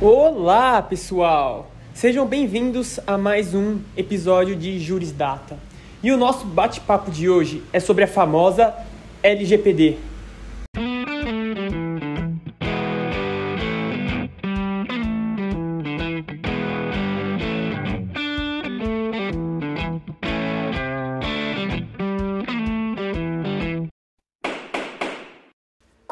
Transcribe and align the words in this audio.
Olá, 0.00 0.80
pessoal! 0.80 1.72
Sejam 1.92 2.24
bem-vindos 2.24 3.00
a 3.04 3.18
mais 3.18 3.52
um 3.52 3.80
episódio 3.96 4.54
de 4.54 4.78
Juris 4.78 5.10
Data. 5.10 5.58
E 6.00 6.12
o 6.12 6.16
nosso 6.16 6.46
bate-papo 6.46 7.10
de 7.10 7.28
hoje 7.28 7.64
é 7.72 7.80
sobre 7.80 8.04
a 8.04 8.06
famosa 8.06 8.72
LGPD. 9.24 9.96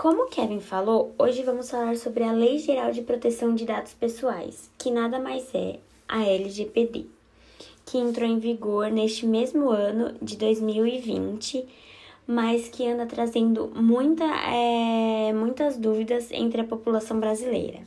Como 0.06 0.28
Kevin 0.28 0.60
falou, 0.60 1.12
hoje 1.18 1.42
vamos 1.42 1.68
falar 1.68 1.96
sobre 1.96 2.22
a 2.22 2.30
Lei 2.30 2.58
Geral 2.58 2.92
de 2.92 3.02
Proteção 3.02 3.56
de 3.56 3.64
Dados 3.64 3.92
Pessoais, 3.92 4.70
que 4.78 4.88
nada 4.88 5.18
mais 5.18 5.52
é 5.52 5.80
a 6.06 6.24
LGPD, 6.24 7.06
que 7.84 7.98
entrou 7.98 8.28
em 8.28 8.38
vigor 8.38 8.88
neste 8.88 9.26
mesmo 9.26 9.68
ano 9.68 10.14
de 10.22 10.36
2020, 10.36 11.66
mas 12.24 12.68
que 12.68 12.86
anda 12.86 13.04
trazendo 13.04 13.66
muita, 13.74 14.24
é, 14.24 15.32
muitas 15.32 15.76
dúvidas 15.76 16.30
entre 16.30 16.60
a 16.60 16.64
população 16.64 17.18
brasileira. 17.18 17.80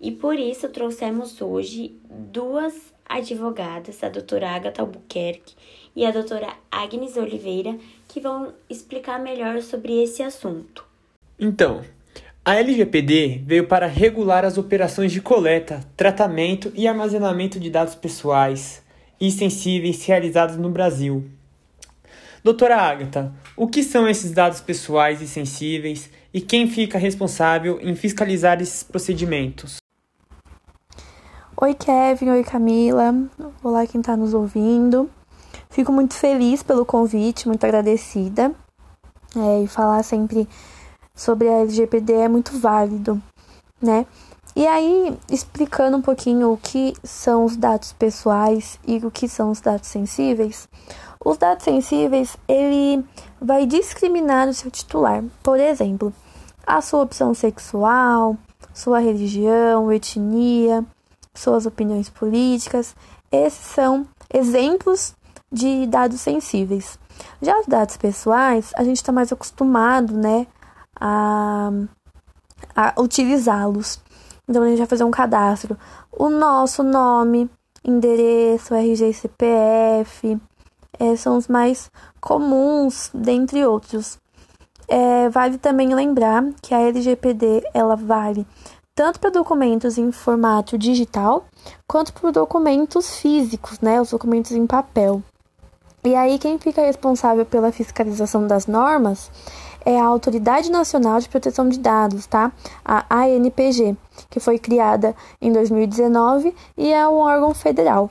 E 0.00 0.12
por 0.12 0.38
isso 0.38 0.68
trouxemos 0.68 1.42
hoje 1.42 1.98
duas 2.08 2.94
advogadas, 3.04 4.04
a 4.04 4.08
doutora 4.08 4.50
Agatha 4.50 4.82
Albuquerque 4.82 5.56
e 5.96 6.06
a 6.06 6.12
doutora 6.12 6.54
Agnes 6.70 7.16
Oliveira, 7.16 7.76
que 8.06 8.20
vão 8.20 8.54
explicar 8.68 9.18
melhor 9.18 9.60
sobre 9.62 10.00
esse 10.00 10.22
assunto. 10.22 10.88
Então, 11.42 11.80
a 12.44 12.56
LGPD 12.56 13.42
veio 13.46 13.66
para 13.66 13.86
regular 13.86 14.44
as 14.44 14.58
operações 14.58 15.10
de 15.10 15.22
coleta, 15.22 15.80
tratamento 15.96 16.70
e 16.74 16.86
armazenamento 16.86 17.58
de 17.58 17.70
dados 17.70 17.94
pessoais 17.94 18.82
e 19.18 19.30
sensíveis 19.30 20.04
realizados 20.04 20.58
no 20.58 20.68
Brasil. 20.68 21.24
Doutora 22.44 22.76
Agatha, 22.76 23.32
o 23.56 23.66
que 23.66 23.82
são 23.82 24.06
esses 24.06 24.32
dados 24.32 24.60
pessoais 24.60 25.22
e 25.22 25.26
sensíveis 25.26 26.10
e 26.32 26.42
quem 26.42 26.68
fica 26.68 26.98
responsável 26.98 27.78
em 27.80 27.94
fiscalizar 27.94 28.60
esses 28.60 28.82
procedimentos? 28.82 29.78
Oi, 31.58 31.72
Kevin. 31.72 32.30
Oi, 32.32 32.44
Camila. 32.44 33.14
Olá, 33.64 33.86
quem 33.86 34.00
está 34.02 34.14
nos 34.14 34.34
ouvindo. 34.34 35.10
Fico 35.70 35.90
muito 35.90 36.12
feliz 36.12 36.62
pelo 36.62 36.84
convite, 36.84 37.48
muito 37.48 37.64
agradecida. 37.64 38.52
É, 39.36 39.62
e 39.62 39.66
falar 39.68 40.02
sempre 40.02 40.46
sobre 41.14 41.48
a 41.48 41.60
LGPD 41.60 42.12
é 42.12 42.28
muito 42.28 42.58
válido, 42.58 43.20
né? 43.80 44.06
E 44.56 44.66
aí, 44.66 45.16
explicando 45.30 45.96
um 45.96 46.02
pouquinho 46.02 46.52
o 46.52 46.56
que 46.56 46.94
são 47.04 47.44
os 47.44 47.56
dados 47.56 47.92
pessoais 47.92 48.78
e 48.86 48.98
o 48.98 49.10
que 49.10 49.28
são 49.28 49.50
os 49.50 49.60
dados 49.60 49.88
sensíveis. 49.88 50.68
Os 51.24 51.38
dados 51.38 51.64
sensíveis, 51.64 52.36
ele 52.48 53.04
vai 53.40 53.64
discriminar 53.64 54.48
o 54.48 54.54
seu 54.54 54.70
titular. 54.70 55.22
Por 55.42 55.60
exemplo, 55.60 56.12
a 56.66 56.80
sua 56.80 57.02
opção 57.02 57.32
sexual, 57.32 58.36
sua 58.74 58.98
religião, 58.98 59.92
etnia, 59.92 60.84
suas 61.34 61.64
opiniões 61.64 62.08
políticas. 62.08 62.94
Esses 63.30 63.66
são 63.66 64.06
exemplos 64.32 65.14
de 65.50 65.86
dados 65.86 66.20
sensíveis. 66.20 66.98
Já 67.40 67.58
os 67.58 67.66
dados 67.66 67.96
pessoais, 67.96 68.72
a 68.76 68.82
gente 68.82 68.96
está 68.96 69.12
mais 69.12 69.32
acostumado, 69.32 70.12
né, 70.12 70.46
a, 70.98 71.70
a 72.74 73.00
utilizá-los. 73.00 74.00
Então, 74.48 74.62
a 74.62 74.68
gente 74.68 74.78
vai 74.78 74.86
fazer 74.86 75.04
um 75.04 75.10
cadastro. 75.10 75.78
O 76.10 76.28
nosso 76.28 76.82
nome, 76.82 77.50
endereço, 77.84 78.74
RG 78.74 79.10
e 79.10 79.14
CPF, 79.14 80.40
é, 80.98 81.16
são 81.16 81.36
os 81.36 81.48
mais 81.48 81.90
comuns, 82.20 83.10
dentre 83.14 83.64
outros. 83.64 84.18
É, 84.88 85.28
vale 85.28 85.56
também 85.56 85.94
lembrar 85.94 86.44
que 86.60 86.74
a 86.74 86.80
LGPD 86.80 87.62
ela 87.72 87.94
vale 87.94 88.44
tanto 88.94 89.18
para 89.18 89.30
documentos 89.30 89.96
em 89.96 90.12
formato 90.12 90.76
digital 90.76 91.46
quanto 91.86 92.12
para 92.12 92.30
documentos 92.32 93.16
físicos, 93.16 93.80
né, 93.80 93.98
os 93.98 94.10
documentos 94.10 94.52
em 94.52 94.66
papel. 94.66 95.22
E 96.04 96.14
aí 96.14 96.38
quem 96.38 96.58
fica 96.58 96.82
responsável 96.82 97.46
pela 97.46 97.72
fiscalização 97.72 98.46
das 98.46 98.66
normas 98.66 99.30
é 99.84 99.98
a 99.98 100.04
Autoridade 100.04 100.70
Nacional 100.70 101.20
de 101.20 101.28
Proteção 101.28 101.68
de 101.68 101.78
Dados, 101.78 102.26
tá? 102.26 102.52
A 102.84 103.24
ANPG, 103.24 103.96
que 104.28 104.40
foi 104.40 104.58
criada 104.58 105.14
em 105.40 105.52
2019 105.52 106.54
e 106.76 106.92
é 106.92 107.06
um 107.08 107.16
órgão 107.16 107.54
federal. 107.54 108.10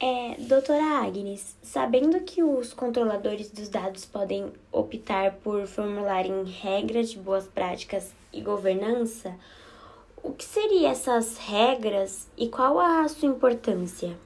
É, 0.00 0.34
doutora 0.36 1.04
Agnes, 1.04 1.56
sabendo 1.62 2.18
que 2.20 2.42
os 2.42 2.72
controladores 2.72 3.50
dos 3.50 3.68
dados 3.68 4.04
podem 4.04 4.52
optar 4.72 5.32
por 5.44 5.64
formularem 5.68 6.42
regras 6.44 7.10
de 7.10 7.18
boas 7.18 7.46
práticas 7.46 8.10
e 8.32 8.40
governança, 8.40 9.32
o 10.20 10.32
que 10.32 10.44
seriam 10.44 10.90
essas 10.90 11.38
regras 11.38 12.26
e 12.36 12.48
qual 12.48 12.80
a 12.80 13.06
sua 13.08 13.28
importância? 13.28 14.16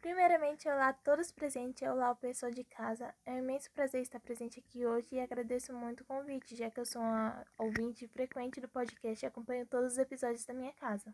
Primeiramente, 0.00 0.68
olá 0.68 0.90
a 0.90 0.92
todos 0.92 1.32
presentes, 1.32 1.82
olá 1.82 2.12
o 2.12 2.16
pessoal 2.16 2.52
de 2.52 2.62
casa. 2.62 3.12
É 3.26 3.32
um 3.32 3.38
imenso 3.38 3.68
prazer 3.72 4.00
estar 4.00 4.20
presente 4.20 4.60
aqui 4.60 4.86
hoje 4.86 5.16
e 5.16 5.20
agradeço 5.20 5.74
muito 5.74 6.02
o 6.02 6.04
convite, 6.04 6.54
já 6.54 6.70
que 6.70 6.78
eu 6.78 6.86
sou 6.86 7.02
uma 7.02 7.44
ouvinte 7.58 8.06
frequente 8.06 8.60
do 8.60 8.68
podcast 8.68 9.24
e 9.24 9.26
acompanho 9.26 9.66
todos 9.66 9.94
os 9.94 9.98
episódios 9.98 10.44
da 10.44 10.54
minha 10.54 10.72
casa. 10.74 11.12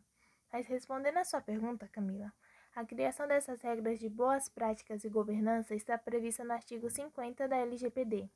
Mas 0.53 0.67
respondendo 0.67 1.17
a 1.17 1.25
sua 1.25 1.41
pergunta, 1.41 1.89
Camila, 1.89 2.31
a 2.77 2.85
criação 2.85 3.27
dessas 3.27 3.63
regras 3.63 3.99
de 3.99 4.11
boas 4.11 4.51
práticas 4.51 5.03
e 5.03 5.09
governança 5.09 5.75
está 5.75 5.97
prevista 5.97 6.45
no 6.45 6.53
artigo 6.53 6.91
50 6.91 7.49
da 7.49 7.57
LGPD. 7.57 8.29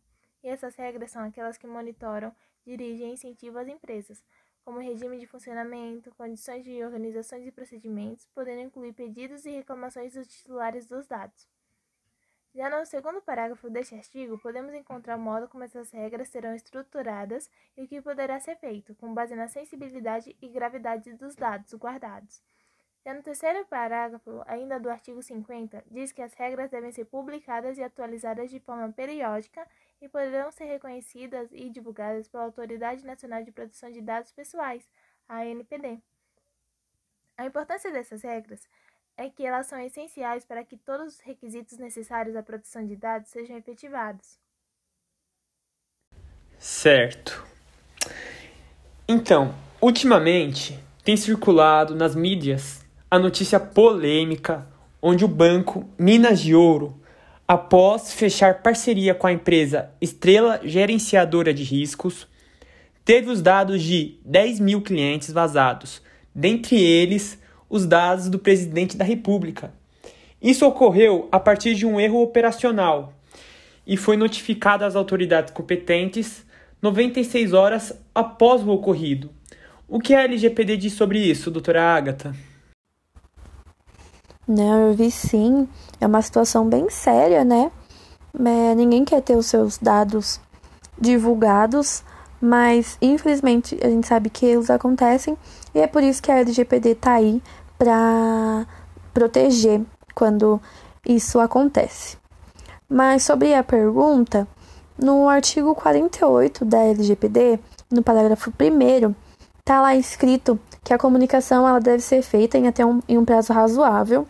E 0.43 0.49
essas 0.49 0.75
regras 0.77 1.11
são 1.11 1.25
aquelas 1.25 1.59
que 1.59 1.67
monitoram, 1.67 2.35
dirigem 2.65 3.11
e 3.11 3.13
incentivam 3.13 3.61
as 3.61 3.69
empresas, 3.69 4.25
como 4.69 4.81
regime 4.81 5.19
de 5.19 5.27
funcionamento, 5.27 6.15
condições 6.15 6.63
de 6.63 6.85
organizações 6.85 7.47
e 7.47 7.51
procedimentos, 7.51 8.27
podendo 8.35 8.61
incluir 8.61 8.93
pedidos 8.93 9.47
e 9.47 9.51
reclamações 9.51 10.13
dos 10.13 10.29
titulares 10.29 10.87
dos 10.87 11.07
dados. 11.07 11.49
Já 12.55 12.69
no 12.69 12.85
segundo 12.85 13.23
parágrafo 13.23 13.71
deste 13.71 13.95
artigo, 13.95 14.39
podemos 14.39 14.75
encontrar 14.75 15.17
o 15.17 15.19
modo 15.19 15.49
como 15.49 15.65
essas 15.65 15.91
regras 15.91 16.29
serão 16.29 16.55
estruturadas 16.55 17.51
e 17.79 17.85
o 17.85 17.89
que 17.89 18.03
poderá 18.03 18.39
ser 18.41 18.57
feito, 18.57 18.95
com 18.97 19.15
base 19.15 19.35
na 19.35 19.49
sensibilidade 19.49 20.37
e 20.39 20.49
gravidade 20.51 21.15
dos 21.15 21.35
dados 21.35 21.73
guardados. 21.73 22.43
Já 23.07 23.15
no 23.15 23.23
terceiro 23.23 23.65
parágrafo, 23.65 24.43
ainda 24.47 24.79
do 24.79 24.91
artigo 24.91 25.23
50, 25.23 25.83
diz 25.91 26.13
que 26.13 26.21
as 26.21 26.35
regras 26.35 26.71
devem 26.71 26.93
ser 26.93 27.07
publicadas 27.07 27.79
e 27.79 27.83
atualizadas 27.83 28.51
de 28.51 28.61
forma 28.61 28.93
periódica 28.93 29.67
e 30.01 30.09
poderão 30.09 30.51
ser 30.51 30.65
reconhecidas 30.65 31.49
e 31.53 31.69
divulgadas 31.69 32.29
pela 32.29 32.45
Autoridade 32.45 33.05
Nacional 33.05 33.43
de 33.43 33.53
Proteção 33.53 33.91
de 33.91 34.01
Dados 34.01 34.33
Pessoais, 34.33 34.89
a 35.29 35.39
ANPD. 35.41 36.01
A 37.37 37.47
importância 37.47 37.91
dessas 37.91 38.23
regras 38.23 38.69
é 39.17 39.29
que 39.29 39.45
elas 39.45 39.67
são 39.67 39.81
essenciais 39.81 40.45
para 40.45 40.65
que 40.65 40.77
todos 40.77 41.15
os 41.15 41.21
requisitos 41.21 41.77
necessários 41.79 42.37
à 42.37 42.43
proteção 42.43 42.87
de 42.87 42.97
dados 42.97 43.31
sejam 43.31 43.57
efetivados. 43.57 44.39
Certo. 46.59 47.45
Então, 49.09 49.55
ultimamente 49.81 50.79
tem 51.05 51.17
circulado 51.17 51.95
nas 51.95 52.15
mídias 52.15 52.85
a 53.11 53.19
notícia 53.19 53.59
polêmica 53.59 54.69
onde 55.01 55.25
o 55.25 55.29
banco 55.29 55.89
Minas 55.99 56.41
de 56.41 56.55
Ouro 56.55 57.01
após 57.49 58.13
fechar 58.13 58.63
parceria 58.63 59.15
com 59.15 59.27
a 59.27 59.33
empresa 59.33 59.91
Estrela 60.03 60.61
Gerenciadora 60.63 61.55
de 61.55 61.63
Riscos, 61.63 62.29
teve 63.07 63.31
os 63.31 63.41
dados 63.41 63.83
de 63.83 64.19
10 64.23 64.61
mil 64.61 64.83
clientes 64.83 65.33
vazados, 65.33 66.03
dentre 66.35 66.79
eles 66.79 67.39
os 67.71 67.87
dados 67.87 68.29
do 68.29 68.39
presidente 68.39 68.99
da 68.99 69.05
República. 69.05 69.73
Isso 70.43 70.67
ocorreu 70.67 71.27
a 71.33 71.41
partir 71.41 71.75
de 71.75 71.87
um 71.87 71.99
erro 71.99 72.23
operacional 72.23 73.15
e 73.87 73.97
foi 73.97 74.19
notificado 74.19 74.85
às 74.85 74.95
autoridades 74.95 75.53
competentes 75.55 76.47
96 76.83 77.55
horas 77.55 77.99
após 78.15 78.63
o 78.63 78.71
ocorrido. 78.71 79.31
O 79.89 79.99
que 79.99 80.15
a 80.15 80.23
LGPD 80.23 80.77
diz 80.77 80.93
sobre 80.93 81.19
isso, 81.19 81.51
doutora 81.51 81.83
Agatha? 81.83 82.37
Não, 84.49 84.89
eu 84.89 84.95
vi 84.95 85.11
sim. 85.11 85.69
É 86.01 86.07
uma 86.07 86.23
situação 86.23 86.67
bem 86.67 86.89
séria, 86.89 87.45
né? 87.45 87.71
É, 88.35 88.75
ninguém 88.75 89.05
quer 89.05 89.21
ter 89.21 89.37
os 89.37 89.45
seus 89.47 89.77
dados 89.77 90.41
divulgados, 90.99 92.03
mas 92.41 92.97
infelizmente 93.03 93.79
a 93.83 93.91
gente 93.91 94.07
sabe 94.07 94.31
que 94.31 94.47
eles 94.47 94.71
acontecem 94.71 95.37
e 95.75 95.81
é 95.81 95.87
por 95.87 96.03
isso 96.03 96.23
que 96.23 96.31
a 96.31 96.39
LGPD 96.39 96.95
tá 96.95 97.15
aí 97.15 97.43
para 97.79 98.67
proteger 99.13 99.83
quando 100.15 100.61
isso 101.07 101.39
acontece. 101.41 102.17
Mas 102.89 103.25
sobre 103.25 103.55
a 103.55 103.63
pergunta, 103.63 104.49
no 104.99 105.29
artigo 105.29 105.75
48 105.75 106.65
da 106.65 106.79
LGPD, 106.79 107.61
no 107.91 108.03
parágrafo 108.03 108.51
1 108.51 109.15
tá 109.63 109.83
lá 109.83 109.95
escrito 109.95 110.59
que 110.83 110.95
a 110.95 110.99
comunicação 110.99 111.69
ela 111.69 111.81
deve 111.81 112.03
ser 112.03 112.23
feita 112.23 112.57
em 112.57 112.67
até 112.67 112.85
um, 112.87 113.01
em 113.07 113.19
um 113.19 113.25
prazo 113.25 113.53
razoável, 113.53 114.27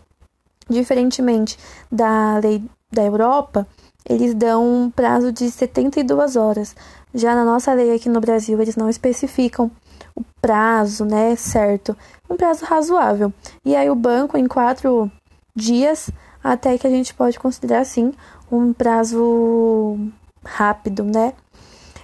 diferentemente 0.69 1.59
da 1.91 2.39
lei 2.39 2.63
da 2.91 3.03
Europa, 3.03 3.67
eles 4.09 4.35
dão 4.35 4.85
um 4.85 4.91
prazo 4.91 5.31
de 5.33 5.51
72 5.51 6.37
horas. 6.37 6.75
Já 7.15 7.35
na 7.35 7.45
nossa 7.45 7.73
lei 7.73 7.95
aqui 7.95 8.09
no 8.09 8.21
Brasil, 8.21 8.61
eles 8.61 8.77
não 8.77 8.89
especificam 8.89 9.71
o 10.15 10.23
prazo, 10.41 11.05
né, 11.05 11.37
certo, 11.37 11.97
um 12.29 12.37
prazo 12.37 12.65
razoável. 12.65 13.33
E 13.65 13.77
aí 13.77 13.89
o 13.89 13.95
banco 13.95 14.37
em 14.37 14.47
quatro 14.47 15.11
dias, 15.55 16.11
até 16.43 16.77
que 16.79 16.87
a 16.87 16.91
gente 16.91 17.15
pode 17.15 17.39
considerar 17.39 17.81
assim 17.81 18.13
um 18.51 18.73
prazo 18.73 19.99
rápido, 20.45 21.05
né? 21.05 21.35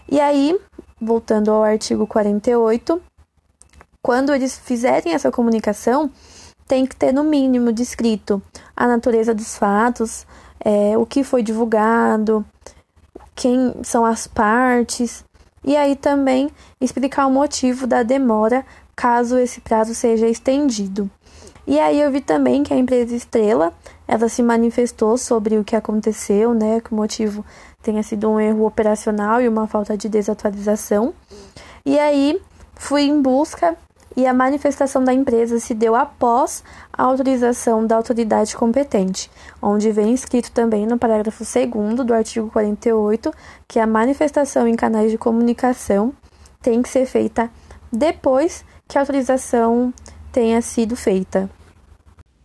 E 0.08 0.20
aí, 0.20 0.58
voltando 1.00 1.50
ao 1.50 1.62
artigo 1.62 2.06
48, 2.06 3.00
quando 4.02 4.34
eles 4.34 4.58
fizerem 4.58 5.14
essa 5.14 5.30
comunicação, 5.30 6.10
tem 6.66 6.86
que 6.86 6.96
ter 6.96 7.12
no 7.12 7.24
mínimo 7.24 7.72
descrito 7.72 8.42
a 8.76 8.86
natureza 8.86 9.34
dos 9.34 9.56
fatos, 9.56 10.26
é, 10.64 10.96
o 10.96 11.04
que 11.04 11.22
foi 11.22 11.42
divulgado, 11.42 12.44
quem 13.34 13.74
são 13.82 14.04
as 14.04 14.26
partes, 14.26 15.24
e 15.64 15.76
aí 15.76 15.96
também 15.96 16.50
explicar 16.80 17.26
o 17.26 17.30
motivo 17.30 17.86
da 17.86 18.02
demora 18.02 18.64
caso 18.94 19.38
esse 19.38 19.60
prazo 19.60 19.94
seja 19.94 20.26
estendido. 20.28 21.10
E 21.66 21.80
aí 21.80 22.00
eu 22.00 22.10
vi 22.10 22.20
também 22.20 22.62
que 22.62 22.74
a 22.74 22.76
empresa 22.76 23.14
Estrela, 23.14 23.72
ela 24.06 24.28
se 24.28 24.42
manifestou 24.42 25.16
sobre 25.16 25.56
o 25.56 25.64
que 25.64 25.74
aconteceu, 25.74 26.52
né, 26.52 26.80
que 26.80 26.92
o 26.92 26.94
motivo 26.94 27.44
tenha 27.82 28.02
sido 28.02 28.28
um 28.28 28.38
erro 28.38 28.66
operacional 28.66 29.40
e 29.40 29.48
uma 29.48 29.66
falta 29.66 29.96
de 29.96 30.08
desatualização. 30.08 31.14
E 31.84 31.98
aí 31.98 32.40
fui 32.74 33.02
em 33.02 33.20
busca 33.20 33.76
e 34.16 34.26
a 34.26 34.34
manifestação 34.34 35.02
da 35.02 35.12
empresa 35.12 35.58
se 35.58 35.74
deu 35.74 35.94
após 35.94 36.62
a 36.92 37.02
autorização 37.02 37.86
da 37.86 37.96
autoridade 37.96 38.56
competente, 38.56 39.30
onde 39.60 39.90
vem 39.90 40.14
escrito 40.14 40.52
também 40.52 40.86
no 40.86 40.98
parágrafo 40.98 41.44
2 41.44 42.06
do 42.06 42.14
artigo 42.14 42.50
48 42.50 43.32
que 43.66 43.78
a 43.78 43.86
manifestação 43.86 44.68
em 44.68 44.76
canais 44.76 45.10
de 45.10 45.18
comunicação 45.18 46.12
tem 46.62 46.80
que 46.82 46.88
ser 46.88 47.06
feita 47.06 47.50
depois 47.92 48.64
que 48.88 48.98
a 48.98 49.00
autorização 49.00 49.92
tenha 50.32 50.60
sido 50.60 50.96
feita. 50.96 51.50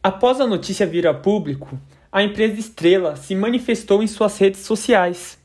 Após 0.01 0.39
a 0.39 0.47
notícia 0.47 0.85
vir 0.85 1.05
a 1.07 1.13
público, 1.13 1.77
a 2.11 2.23
empresa 2.23 2.59
Estrela 2.59 3.15
se 3.15 3.35
manifestou 3.35 4.01
em 4.01 4.07
suas 4.07 4.37
redes 4.37 4.61
sociais, 4.61 5.37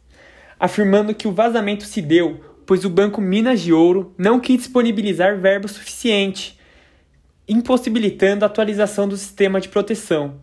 afirmando 0.58 1.14
que 1.14 1.28
o 1.28 1.32
vazamento 1.32 1.84
se 1.84 2.00
deu 2.00 2.40
pois 2.66 2.84
o 2.84 2.90
Banco 2.90 3.20
Minas 3.20 3.60
de 3.60 3.72
Ouro 3.72 4.14
não 4.16 4.40
quis 4.40 4.58
disponibilizar 4.58 5.38
verbo 5.38 5.68
suficiente, 5.68 6.58
impossibilitando 7.48 8.44
a 8.44 8.46
atualização 8.46 9.06
do 9.06 9.16
sistema 9.16 9.60
de 9.60 9.68
proteção. 9.68 10.36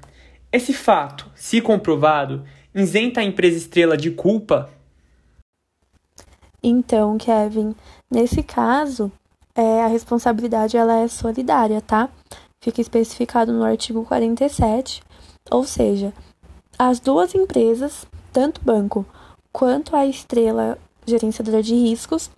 Esse 0.52 0.74
fato, 0.74 1.30
se 1.34 1.62
comprovado, 1.62 2.44
isenta 2.76 3.22
a 3.22 3.24
empresa 3.24 3.58
estrela 3.58 3.98
de 3.98 4.12
culpa? 4.12 4.70
Então, 6.62 7.18
Kevin, 7.18 7.74
nesse 8.10 8.44
caso, 8.44 9.12
é, 9.56 9.82
a 9.82 9.88
responsabilidade 9.88 10.78
ela 10.78 10.98
é 11.00 11.08
solidária, 11.08 11.82
tá? 11.82 12.10
Fica 12.64 12.80
especificado 12.80 13.52
no 13.52 13.64
artigo 13.64 14.06
47, 14.06 15.02
ou 15.50 15.64
seja, 15.64 16.14
as 16.78 17.00
duas 17.00 17.34
empresas, 17.34 18.06
tanto 18.32 18.62
o 18.62 18.64
banco 18.64 19.06
quanto 19.52 19.96
a 19.96 20.06
estrela 20.06 20.78
gerenciadora 21.06 21.62
de 21.62 21.74
riscos, 21.74 22.30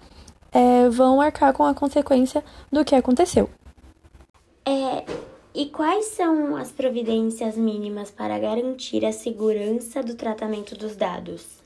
é, 0.51 0.89
vão 0.89 1.19
arcar 1.19 1.53
com 1.53 1.63
a 1.63 1.73
consequência 1.73 2.43
do 2.71 2.85
que 2.85 2.95
aconteceu. 2.95 3.49
É, 4.65 5.05
e 5.53 5.69
quais 5.69 6.05
são 6.07 6.55
as 6.55 6.71
providências 6.71 7.57
mínimas 7.57 8.09
para 8.09 8.39
garantir 8.39 9.05
a 9.05 9.11
segurança 9.11 10.01
do 10.01 10.15
tratamento 10.15 10.75
dos 10.75 10.95
dados? 10.95 11.61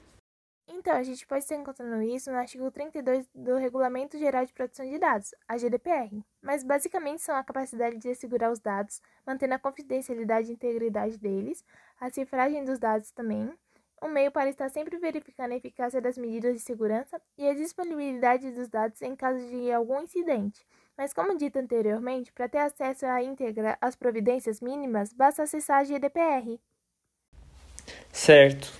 Então, 0.67 0.93
a 0.93 1.03
gente 1.03 1.27
pode 1.27 1.43
estar 1.43 1.55
encontrando 1.55 2.01
isso 2.01 2.31
no 2.31 2.37
artigo 2.37 2.71
32 2.71 3.27
do 3.35 3.55
Regulamento 3.55 4.17
Geral 4.17 4.45
de 4.45 4.53
Proteção 4.53 4.89
de 4.89 4.97
Dados, 4.97 5.35
a 5.47 5.57
GDPR, 5.57 6.23
mas 6.41 6.63
basicamente 6.63 7.21
são 7.21 7.35
a 7.35 7.43
capacidade 7.43 7.97
de 7.97 8.09
assegurar 8.09 8.51
os 8.51 8.59
dados, 8.59 9.01
mantendo 9.25 9.53
a 9.55 9.59
confidencialidade 9.59 10.49
e 10.49 10.53
integridade 10.53 11.17
deles, 11.17 11.63
a 11.99 12.09
cifragem 12.09 12.63
dos 12.63 12.79
dados 12.79 13.11
também, 13.11 13.51
um 14.01 14.09
meio 14.09 14.31
para 14.31 14.49
estar 14.49 14.69
sempre 14.69 14.97
verificando 14.97 15.51
a 15.51 15.55
eficácia 15.55 15.99
das 15.99 16.17
medidas 16.17 16.53
de 16.53 16.59
segurança 16.59 17.19
e 17.37 17.47
a 17.47 17.53
disponibilidade 17.53 18.51
dos 18.51 18.67
dados 18.67 19.01
em 19.01 19.15
caso 19.15 19.39
de 19.49 19.71
algum 19.71 20.01
incidente. 20.01 20.61
Mas, 20.97 21.13
como 21.13 21.37
dito 21.37 21.59
anteriormente, 21.59 22.31
para 22.31 22.49
ter 22.49 22.59
acesso 22.59 23.05
à 23.05 23.21
íntegra 23.21 23.77
às 23.79 23.95
providências 23.95 24.61
mínimas, 24.61 25.13
basta 25.13 25.43
acessar 25.43 25.79
a 25.79 25.83
GDPR. 25.83 26.59
Certo. 28.11 28.71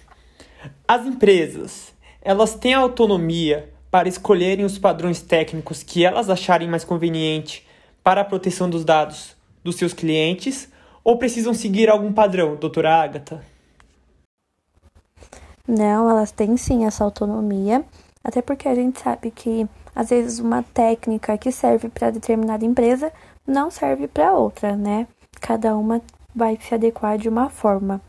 As 0.87 1.05
empresas, 1.05 1.93
elas 2.21 2.55
têm 2.55 2.73
autonomia 2.73 3.71
para 3.89 4.09
escolherem 4.09 4.65
os 4.65 4.77
padrões 4.77 5.21
técnicos 5.21 5.83
que 5.83 6.03
elas 6.03 6.29
acharem 6.29 6.67
mais 6.67 6.83
conveniente 6.83 7.67
para 8.03 8.21
a 8.21 8.25
proteção 8.25 8.69
dos 8.69 8.83
dados 8.83 9.35
dos 9.63 9.75
seus 9.75 9.93
clientes 9.93 10.71
ou 11.03 11.17
precisam 11.17 11.53
seguir 11.53 11.89
algum 11.89 12.11
padrão, 12.11 12.55
doutora 12.55 12.95
Agatha? 12.95 13.56
Não, 15.67 16.09
elas 16.09 16.31
têm 16.31 16.55
sim 16.55 16.85
essa 16.85 17.03
autonomia, 17.03 17.83
até 18.23 18.41
porque 18.41 18.69
a 18.69 18.75
gente 18.75 18.99
sabe 18.99 19.31
que 19.31 19.67
às 19.93 20.09
vezes 20.09 20.39
uma 20.39 20.63
técnica 20.63 21.37
que 21.37 21.51
serve 21.51 21.89
para 21.89 22.11
determinada 22.11 22.63
empresa 22.63 23.11
não 23.45 23.69
serve 23.69 24.07
para 24.07 24.33
outra, 24.33 24.75
né? 24.75 25.07
Cada 25.41 25.75
uma 25.75 26.01
vai 26.33 26.57
se 26.61 26.73
adequar 26.73 27.17
de 27.17 27.27
uma 27.27 27.49
forma. 27.49 27.99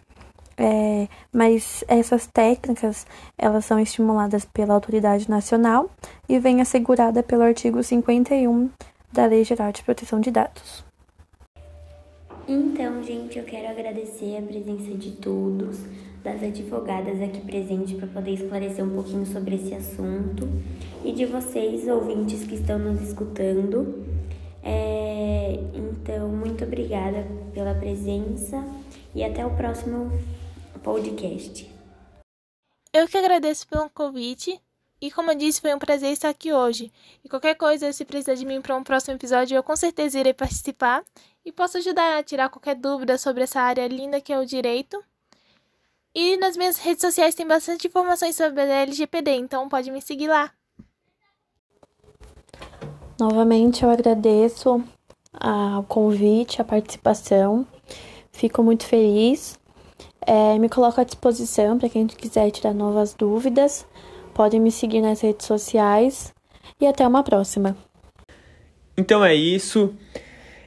É, 0.57 1.09
mas 1.33 1.85
essas 1.87 2.27
técnicas 2.27 3.07
elas 3.37 3.65
são 3.65 3.79
estimuladas 3.79 4.45
pela 4.45 4.75
autoridade 4.75 5.31
nacional 5.31 5.89
e 6.29 6.39
vem 6.39 6.61
assegurada 6.61 7.23
pelo 7.23 7.43
artigo 7.43 7.83
51 7.83 8.69
da 9.13 9.27
Lei 9.27 9.45
Geral 9.45 9.73
de 9.73 9.83
Proteção 9.83 10.21
de 10.21 10.31
Dados. 10.31 10.85
Então, 12.47 13.03
gente, 13.03 13.39
eu 13.39 13.45
quero 13.45 13.69
agradecer 13.69 14.39
a 14.39 14.43
presença 14.43 14.95
de 14.95 15.13
todos 15.13 15.79
das 16.23 16.43
advogadas 16.43 17.21
aqui 17.23 17.41
presentes 17.41 17.97
para 17.97 18.07
poder 18.09 18.33
esclarecer 18.33 18.85
um 18.85 18.91
pouquinho 18.91 19.27
sobre 19.27 19.57
esse 19.57 19.75
assunto 19.75 20.49
e 21.05 21.13
de 21.13 21.25
vocês, 21.27 21.87
ouvintes 21.89 22.45
que 22.45 22.55
estão 22.55 22.79
nos 22.79 23.01
escutando. 23.03 24.05
É, 24.63 25.59
então, 25.75 26.29
muito 26.29 26.65
obrigada 26.65 27.27
pela 27.55 27.75
presença 27.75 28.65
e 29.15 29.23
até 29.23 29.45
o 29.47 29.51
próximo 29.57 30.13
podcast. 30.83 31.71
Eu 32.93 33.07
que 33.07 33.17
agradeço 33.17 33.67
pelo 33.69 33.89
convite 33.91 34.61
e, 35.01 35.11
como 35.11 35.31
eu 35.31 35.37
disse, 35.37 35.61
foi 35.61 35.75
um 35.75 35.79
prazer 35.79 36.13
estar 36.13 36.29
aqui 36.29 36.53
hoje. 36.53 36.93
E 37.25 37.29
qualquer 37.29 37.55
coisa, 37.55 37.93
se 37.93 38.05
precisar 38.05 38.35
de 38.35 38.45
mim 38.45 38.61
para 38.61 38.77
um 38.77 38.83
próximo 38.83 39.15
episódio, 39.15 39.57
eu 39.57 39.63
com 39.63 39.77
certeza 39.77 40.19
irei 40.19 40.35
participar 40.35 41.05
e 41.45 41.53
posso 41.53 41.79
ajudar 41.79 42.19
a 42.19 42.23
tirar 42.23 42.49
qualquer 42.49 42.75
dúvida 42.75 43.17
sobre 43.17 43.45
essa 43.45 43.61
área 43.61 43.87
linda 43.87 44.21
que 44.21 44.33
é 44.33 44.39
o 44.39 44.45
direito. 44.45 45.03
E 46.21 46.37
nas 46.37 46.57
minhas 46.57 46.79
redes 46.79 47.01
sociais 47.01 47.37
tem 47.37 47.47
bastante 47.47 47.87
informações 47.87 48.35
sobre 48.35 48.61
a 48.61 48.83
LGPD, 48.83 49.31
então 49.37 49.69
pode 49.69 49.89
me 49.89 50.03
seguir 50.03 50.27
lá. 50.27 50.51
Novamente 53.21 53.85
eu 53.85 53.91
agradeço 53.91 54.83
o 55.33 55.83
convite, 55.85 56.61
a 56.61 56.65
participação. 56.65 57.65
Fico 58.33 58.65
muito 58.65 58.85
feliz. 58.85 59.61
É, 60.27 60.59
me 60.59 60.69
coloco 60.69 61.01
à 61.01 61.05
disposição 61.05 61.79
para 61.79 61.89
quem 61.89 62.05
quiser 62.09 62.51
tirar 62.51 62.75
novas 62.75 63.15
dúvidas. 63.15 63.87
Podem 64.35 64.59
me 64.59 64.73
seguir 64.73 65.01
nas 65.01 65.21
redes 65.21 65.47
sociais. 65.47 66.35
E 66.81 66.87
até 66.89 67.07
uma 67.07 67.23
próxima. 67.23 67.77
Então 68.97 69.25
é 69.25 69.37
isso. 69.37 69.95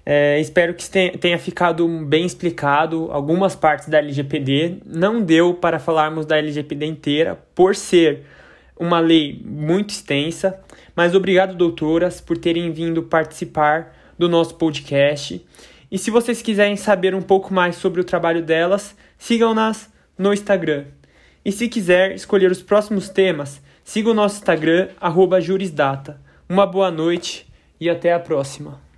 É, 0.05 0.39
espero 0.39 0.73
que 0.73 0.89
tenha 0.89 1.37
ficado 1.37 1.87
bem 2.05 2.25
explicado 2.25 3.09
algumas 3.11 3.55
partes 3.55 3.87
da 3.87 3.99
LGPD. 3.99 4.77
Não 4.85 5.21
deu 5.21 5.53
para 5.53 5.79
falarmos 5.79 6.25
da 6.25 6.37
LGPD 6.37 6.85
inteira, 6.85 7.37
por 7.53 7.75
ser 7.75 8.25
uma 8.77 8.99
lei 8.99 9.41
muito 9.45 9.91
extensa. 9.91 10.59
Mas 10.95 11.13
obrigado, 11.13 11.55
doutoras, 11.55 12.19
por 12.19 12.37
terem 12.37 12.71
vindo 12.71 13.03
participar 13.03 13.95
do 14.17 14.27
nosso 14.27 14.55
podcast. 14.55 15.45
E 15.91 15.97
se 15.97 16.09
vocês 16.09 16.41
quiserem 16.41 16.75
saber 16.75 17.13
um 17.13 17.21
pouco 17.21 17.53
mais 17.53 17.75
sobre 17.75 18.01
o 18.01 18.03
trabalho 18.03 18.41
delas, 18.41 18.95
sigam-nas 19.17 19.91
no 20.17 20.33
Instagram. 20.33 20.85
E 21.43 21.51
se 21.51 21.67
quiser 21.67 22.13
escolher 22.13 22.51
os 22.51 22.61
próximos 22.61 23.09
temas, 23.09 23.61
siga 23.83 24.09
o 24.09 24.13
nosso 24.13 24.37
Instagram, 24.37 24.89
jurisdata. 25.41 26.19
Uma 26.47 26.65
boa 26.65 26.91
noite 26.91 27.47
e 27.79 27.89
até 27.89 28.13
a 28.13 28.19
próxima. 28.19 28.90